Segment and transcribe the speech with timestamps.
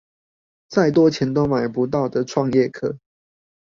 [0.67, 2.97] 再多錢都買不到的創業課